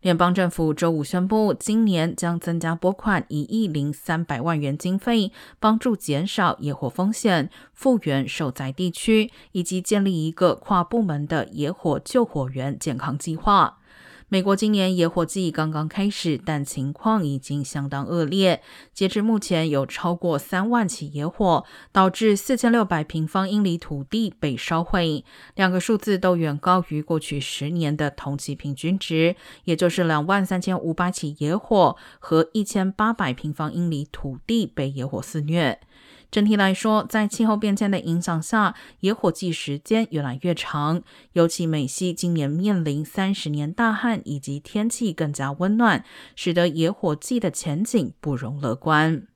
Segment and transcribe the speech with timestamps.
[0.00, 13.77] 联邦政府周五宣布，今年将增加拨款一亿零三百万元经费，帮助减少野火风险、复原受灾地区，以及建立一个跨部门的野火救火员健康计划。
[14.30, 18.60] 美国今年野火季刚刚开始，但情况已经相当恶劣。
[18.92, 35.80] 截至目前，有超过三万起野火，导致四千六百平方英里土地被烧毁，两个数字都远高于过去十年的同期平均值，也就是两万三千五百起野火和一千八百平方英里土地被野火肆虐。
[36.30, 41.02] 整体来说，在气候变迁的影响下，野火季时间越来越长。
[41.32, 46.04] 尤其美西今年面临三十年大旱，以及天气更加温暖，
[46.36, 49.26] 使得野火季的前景不容乐观。